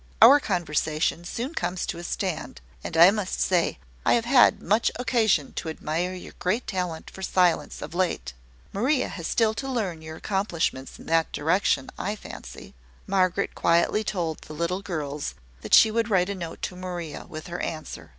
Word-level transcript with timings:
Our 0.19 0.39
conversation 0.39 1.25
soon 1.25 1.53
comes 1.53 1.85
to 1.85 1.99
a 1.99 2.03
stand: 2.03 2.59
and 2.83 2.97
I 2.97 3.11
must 3.11 3.39
say 3.39 3.77
I 4.03 4.13
have 4.13 4.25
had 4.25 4.59
much 4.59 4.91
occasion 4.95 5.53
to 5.57 5.69
admire 5.69 6.11
your 6.15 6.33
great 6.39 6.65
talent 6.65 7.11
for 7.11 7.21
silence 7.21 7.83
of 7.83 7.93
late. 7.93 8.33
Maria 8.73 9.09
has 9.09 9.27
still 9.27 9.53
to 9.53 9.69
learn 9.69 10.01
your 10.01 10.15
accomplishments 10.15 10.97
in 10.97 11.05
that 11.05 11.31
direction, 11.31 11.91
I 11.99 12.15
fancy." 12.15 12.73
Margaret 13.05 13.53
quietly 13.53 14.03
told 14.03 14.41
the 14.41 14.53
little 14.55 14.81
girls 14.81 15.35
that 15.61 15.75
she 15.75 15.91
would 15.91 16.09
write 16.09 16.29
a 16.31 16.33
note 16.33 16.63
to 16.63 16.75
Maria, 16.75 17.27
with 17.29 17.45
her 17.45 17.59
answer. 17.59 18.09